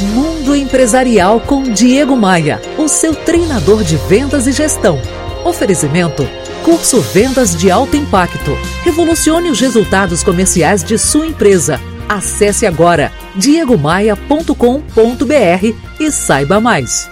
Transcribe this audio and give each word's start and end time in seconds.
Mundo 0.00 0.56
Empresarial 0.56 1.40
com 1.40 1.62
Diego 1.62 2.16
Maia, 2.16 2.60
o 2.78 2.88
seu 2.88 3.14
treinador 3.14 3.84
de 3.84 3.96
vendas 3.96 4.46
e 4.46 4.52
gestão. 4.52 5.00
Oferecimento: 5.44 6.26
Curso 6.64 7.00
Vendas 7.00 7.54
de 7.54 7.70
Alto 7.70 7.96
Impacto. 7.96 8.56
Revolucione 8.82 9.50
os 9.50 9.60
resultados 9.60 10.22
comerciais 10.22 10.82
de 10.82 10.96
sua 10.96 11.26
empresa. 11.26 11.78
Acesse 12.08 12.66
agora 12.66 13.12
diegomaia.com.br 13.36 14.54
e 16.00 16.10
saiba 16.10 16.60
mais. 16.60 17.10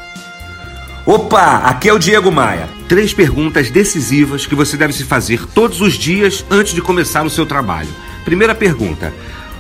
Opa, 1.05 1.59
aqui 1.65 1.89
é 1.89 1.93
o 1.93 1.99
Diego 1.99 2.33
Maia. 2.33 2.69
Três 2.89 3.13
perguntas 3.13 3.71
decisivas 3.71 4.47
que 4.47 4.55
você 4.55 4.77
deve 4.77 4.93
se 4.95 5.05
fazer 5.05 5.47
todos 5.47 5.81
os 5.81 5.95
dias 5.95 6.45
antes 6.51 6.73
de 6.75 6.81
começar 6.81 7.25
o 7.25 7.31
seu 7.31 7.45
trabalho. 7.45 7.89
Primeira 8.25 8.55
pergunta: 8.55 9.13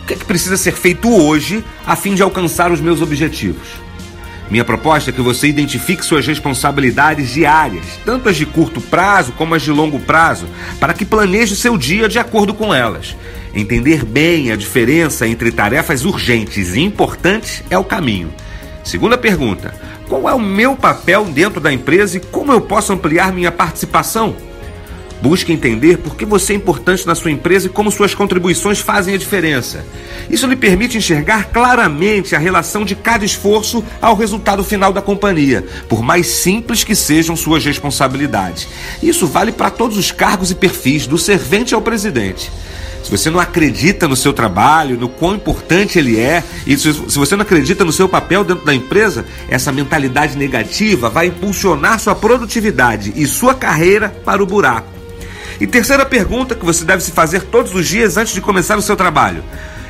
que, 0.09 0.15
é 0.15 0.17
que 0.17 0.25
precisa 0.25 0.57
ser 0.57 0.73
feito 0.73 1.11
hoje 1.15 1.63
a 1.87 1.95
fim 1.95 2.15
de 2.15 2.23
alcançar 2.23 2.73
os 2.73 2.81
meus 2.81 3.03
objetivos? 3.03 3.69
Minha 4.51 4.65
proposta 4.65 5.11
é 5.11 5.13
que 5.13 5.21
você 5.21 5.47
identifique 5.47 6.03
suas 6.03 6.27
responsabilidades 6.27 7.29
diárias, 7.29 7.85
tanto 8.07 8.31
as 8.31 8.37
de 8.37 8.47
curto 8.47 8.81
prazo 8.81 9.33
como 9.33 9.55
as 9.55 9.61
de 9.61 9.71
longo 9.71 10.01
prazo, 10.01 10.47
para 10.81 10.95
que 10.95 11.05
planeje 11.05 11.55
seu 11.55 11.77
dia 11.77 12.09
de 12.09 12.19
acordo 12.19 12.55
com 12.55 12.73
elas. 12.73 13.15
Entender 13.55 14.03
bem 14.07 14.51
a 14.51 14.57
diferença 14.57 15.29
entre 15.29 15.53
tarefas 15.53 16.07
urgentes 16.07 16.75
e 16.75 16.81
importantes 16.81 17.63
é 17.69 17.77
o 17.77 17.85
caminho. 17.85 18.33
Segunda 18.83 19.19
pergunta: 19.19 19.75
qual 20.09 20.27
é 20.27 20.33
o 20.33 20.41
meu 20.41 20.75
papel 20.75 21.27
dentro 21.27 21.61
da 21.61 21.71
empresa 21.71 22.17
e 22.17 22.21
como 22.21 22.51
eu 22.51 22.63
posso 22.63 22.95
ampliar 22.95 23.31
minha 23.31 23.53
participação? 23.53 24.35
Busque 25.21 25.53
entender 25.53 25.99
por 25.99 26.17
que 26.17 26.25
você 26.25 26.53
é 26.53 26.57
importante 26.57 27.07
na 27.07 27.15
sua 27.15 27.31
empresa 27.31 27.67
e 27.67 27.71
como 27.71 27.91
suas 27.91 28.15
contribuições 28.15 28.79
fazem 28.79 29.15
a 29.15 29.19
diferença. 29.19 29.85
Isso 30.31 30.47
lhe 30.47 30.55
permite 30.55 30.97
enxergar 30.97 31.47
claramente 31.47 32.37
a 32.37 32.39
relação 32.39 32.85
de 32.85 32.95
cada 32.95 33.25
esforço 33.25 33.85
ao 34.01 34.15
resultado 34.15 34.63
final 34.63 34.93
da 34.93 35.03
companhia, 35.03 35.65
por 35.89 36.03
mais 36.03 36.29
simples 36.29 36.85
que 36.85 36.95
sejam 36.95 37.35
suas 37.35 37.65
responsabilidades. 37.65 38.69
Isso 39.03 39.27
vale 39.27 39.51
para 39.51 39.71
todos 39.71 39.99
os 39.99 40.13
cargos 40.13 40.51
e 40.53 40.55
perfis, 40.55 41.07
do 41.07 41.19
servente 41.19 41.75
ao 41.75 41.83
presidente. 41.83 42.51
Se 43.03 43.11
você 43.11 43.31
não 43.31 43.41
acredita 43.41 44.07
no 44.07 44.17
seu 44.17 44.33
trabalho, 44.33 44.99
no 44.99 45.09
quão 45.09 45.35
importante 45.35 45.99
ele 45.99 46.19
é, 46.21 46.45
e 46.67 46.77
se 46.77 46.91
você 46.93 47.35
não 47.35 47.43
acredita 47.43 47.85
no 47.85 47.93
seu 47.93 48.09
papel 48.09 48.45
dentro 48.45 48.65
da 48.65 48.75
empresa, 48.75 49.25
essa 49.49 49.73
mentalidade 49.73 50.37
negativa 50.37 51.09
vai 51.09 51.27
impulsionar 51.27 51.99
sua 51.99 52.15
produtividade 52.15 53.13
e 53.17 53.27
sua 53.27 53.55
carreira 53.55 54.11
para 54.25 54.43
o 54.43 54.47
buraco. 54.47 54.98
E 55.61 55.67
terceira 55.67 56.07
pergunta 56.07 56.55
que 56.55 56.65
você 56.65 56.85
deve 56.85 57.03
se 57.03 57.11
fazer 57.11 57.43
todos 57.43 57.75
os 57.75 57.87
dias 57.87 58.17
antes 58.17 58.33
de 58.33 58.41
começar 58.41 58.77
o 58.77 58.83
seu 58.83 58.97
trabalho: 58.97 59.43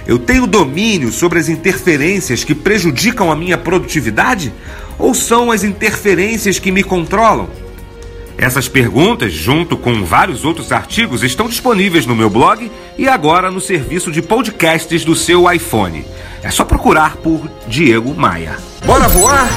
Eu 0.07 0.19
tenho 0.19 0.47
domínio 0.47 1.13
sobre 1.13 1.39
as 1.39 1.49
interferências 1.49 2.45
que 2.45 2.55
prejudicam 2.55 3.31
a 3.31 3.37
minha 3.37 3.59
produtividade? 3.59 4.53
Ou 4.99 5.15
são 5.15 5.53
as 5.53 5.63
interferências 5.63 6.59
que 6.59 6.73
me 6.73 6.83
controlam? 6.83 7.49
Essas 8.37 8.69
perguntas, 8.69 9.33
junto 9.33 9.77
com 9.77 10.05
vários 10.05 10.45
outros 10.45 10.71
artigos, 10.71 11.25
estão 11.25 11.49
disponíveis 11.49 12.07
no 12.07 12.15
meu 12.15 12.31
blog 12.31 12.71
e 12.97 13.09
agora 13.09 13.51
no 13.51 13.61
serviço 13.61 14.13
de 14.13 14.23
podcasts 14.23 15.05
do 15.05 15.17
seu 15.17 15.51
iPhone. 15.51 16.05
É 16.41 16.51
só 16.51 16.65
procurar 16.65 17.17
por 17.17 17.51
Diego 17.67 18.15
Maia. 18.15 18.57
Bora 18.87 19.09
voar? 19.09 19.49